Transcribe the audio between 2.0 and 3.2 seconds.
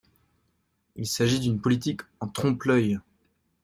en trompe-l’œil.